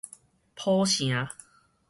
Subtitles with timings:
[0.55, 1.27] 浦城